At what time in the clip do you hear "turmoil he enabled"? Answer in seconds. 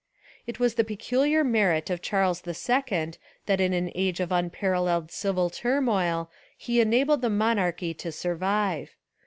5.51-7.21